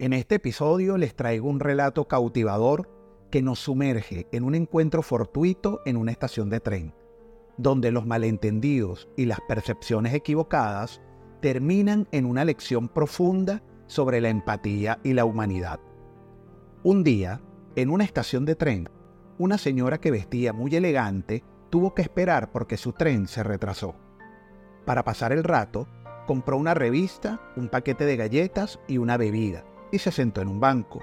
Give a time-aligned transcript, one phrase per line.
[0.00, 2.90] En este episodio les traigo un relato cautivador
[3.30, 6.92] que nos sumerge en un encuentro fortuito en una estación de tren,
[7.58, 11.00] donde los malentendidos y las percepciones equivocadas
[11.40, 15.78] terminan en una lección profunda sobre la empatía y la humanidad.
[16.82, 17.40] Un día,
[17.76, 18.88] en una estación de tren,
[19.38, 23.94] una señora que vestía muy elegante tuvo que esperar porque su tren se retrasó.
[24.86, 25.86] Para pasar el rato,
[26.26, 29.64] compró una revista, un paquete de galletas y una bebida,
[29.94, 31.02] y se sentó en un banco.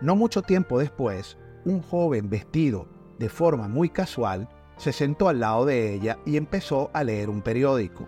[0.00, 2.86] No mucho tiempo después, un joven vestido
[3.18, 7.42] de forma muy casual se sentó al lado de ella y empezó a leer un
[7.42, 8.06] periódico.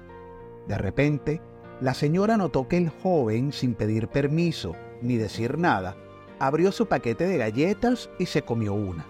[0.68, 1.40] De repente,
[1.80, 5.96] la señora notó que el joven, sin pedir permiso ni decir nada,
[6.38, 9.06] abrió su paquete de galletas y se comió una.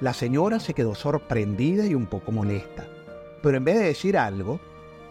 [0.00, 2.86] La señora se quedó sorprendida y un poco molesta,
[3.42, 4.60] pero en vez de decir algo,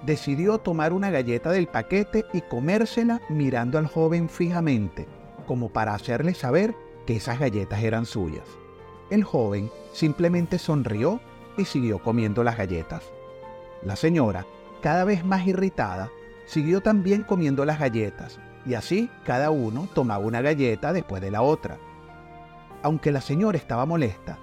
[0.06, 5.08] decidió tomar una galleta del paquete y comérsela mirando al joven fijamente,
[5.46, 8.48] como para hacerle saber que esas galletas eran suyas.
[9.10, 11.20] El joven simplemente sonrió
[11.58, 13.04] y siguió comiendo las galletas.
[13.84, 14.46] La señora,
[14.82, 16.10] cada vez más irritada,
[16.46, 21.42] siguió también comiendo las galletas, y así cada uno tomaba una galleta después de la
[21.42, 21.78] otra.
[22.82, 24.40] Aunque la señora estaba molesta,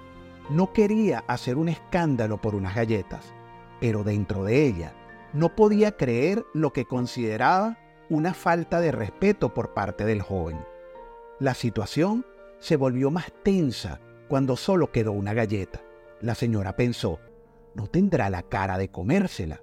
[0.49, 3.33] no quería hacer un escándalo por unas galletas,
[3.79, 4.93] pero dentro de ella
[5.33, 7.77] no podía creer lo que consideraba
[8.09, 10.59] una falta de respeto por parte del joven.
[11.39, 12.25] La situación
[12.59, 15.81] se volvió más tensa cuando solo quedó una galleta.
[16.21, 17.19] La señora pensó,
[17.75, 19.61] no tendrá la cara de comérsela.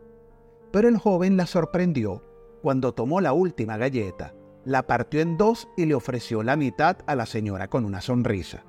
[0.72, 2.22] Pero el joven la sorprendió
[2.62, 7.14] cuando tomó la última galleta, la partió en dos y le ofreció la mitad a
[7.14, 8.64] la señora con una sonrisa.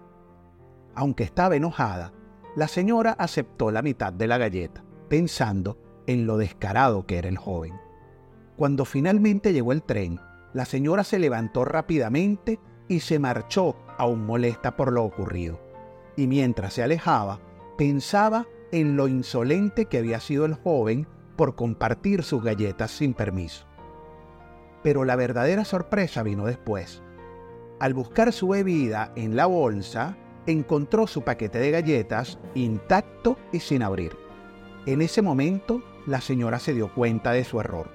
[0.96, 2.14] Aunque estaba enojada,
[2.56, 7.38] la señora aceptó la mitad de la galleta, pensando en lo descarado que era el
[7.38, 7.74] joven.
[8.56, 10.20] Cuando finalmente llegó el tren,
[10.54, 12.60] la señora se levantó rápidamente
[12.92, 15.62] y se marchó, aún molesta por lo ocurrido.
[16.18, 17.40] Y mientras se alejaba,
[17.78, 21.08] pensaba en lo insolente que había sido el joven
[21.38, 23.66] por compartir sus galletas sin permiso.
[24.84, 27.02] Pero la verdadera sorpresa vino después.
[27.80, 33.84] Al buscar su bebida en la bolsa, encontró su paquete de galletas intacto y sin
[33.84, 34.18] abrir.
[34.86, 37.90] En ese momento, la señora se dio cuenta de su error.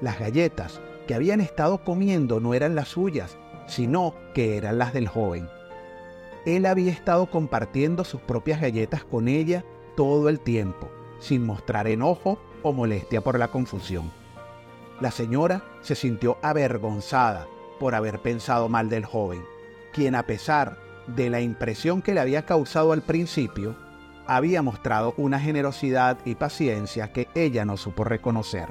[0.00, 5.08] Las galletas que habían estado comiendo no eran las suyas, sino que eran las del
[5.08, 5.48] joven.
[6.44, 9.64] Él había estado compartiendo sus propias galletas con ella
[9.96, 10.90] todo el tiempo,
[11.20, 14.10] sin mostrar enojo o molestia por la confusión.
[15.00, 17.46] La señora se sintió avergonzada
[17.78, 19.42] por haber pensado mal del joven,
[19.92, 23.76] quien a pesar de la impresión que le había causado al principio,
[24.26, 28.68] había mostrado una generosidad y paciencia que ella no supo reconocer.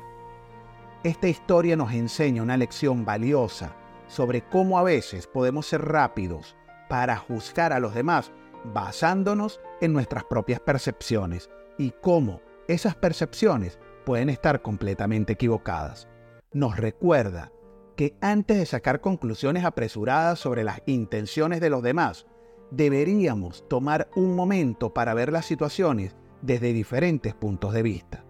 [1.04, 3.76] Esta historia nos enseña una lección valiosa
[4.12, 6.58] sobre cómo a veces podemos ser rápidos
[6.90, 8.34] para juzgar a los demás
[8.74, 16.10] basándonos en nuestras propias percepciones y cómo esas percepciones pueden estar completamente equivocadas.
[16.52, 17.54] Nos recuerda
[17.96, 22.26] que antes de sacar conclusiones apresuradas sobre las intenciones de los demás,
[22.70, 28.26] deberíamos tomar un momento para ver las situaciones desde diferentes puntos de vista.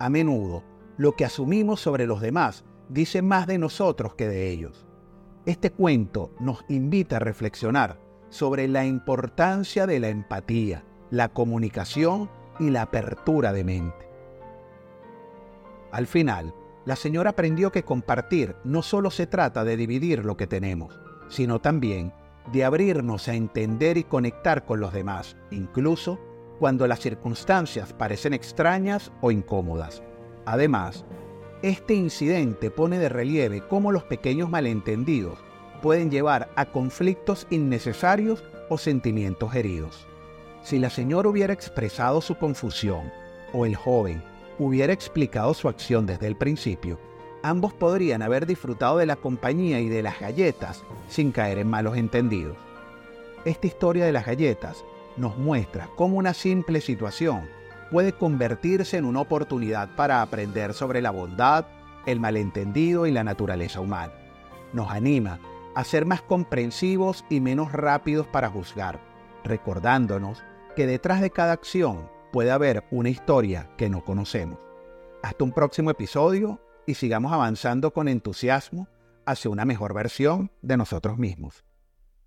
[0.00, 0.64] A menudo,
[0.96, 4.86] lo que asumimos sobre los demás dice más de nosotros que de ellos.
[5.44, 7.98] Este cuento nos invita a reflexionar
[8.28, 12.30] sobre la importancia de la empatía, la comunicación
[12.60, 14.08] y la apertura de mente.
[15.90, 16.54] Al final,
[16.84, 21.60] la señora aprendió que compartir no solo se trata de dividir lo que tenemos, sino
[21.60, 22.12] también
[22.52, 26.20] de abrirnos a entender y conectar con los demás, incluso
[26.60, 30.04] cuando las circunstancias parecen extrañas o incómodas.
[30.46, 31.04] Además,
[31.62, 35.38] este incidente pone de relieve cómo los pequeños malentendidos
[35.80, 40.06] pueden llevar a conflictos innecesarios o sentimientos heridos.
[40.62, 43.12] Si la señora hubiera expresado su confusión
[43.52, 44.22] o el joven
[44.58, 46.98] hubiera explicado su acción desde el principio,
[47.42, 51.96] ambos podrían haber disfrutado de la compañía y de las galletas sin caer en malos
[51.96, 52.56] entendidos.
[53.44, 54.84] Esta historia de las galletas
[55.16, 57.48] nos muestra cómo una simple situación
[57.92, 61.66] puede convertirse en una oportunidad para aprender sobre la bondad,
[62.06, 64.14] el malentendido y la naturaleza humana.
[64.72, 65.38] Nos anima
[65.74, 68.98] a ser más comprensivos y menos rápidos para juzgar,
[69.44, 70.42] recordándonos
[70.74, 74.58] que detrás de cada acción puede haber una historia que no conocemos.
[75.22, 78.88] Hasta un próximo episodio y sigamos avanzando con entusiasmo
[79.26, 81.62] hacia una mejor versión de nosotros mismos.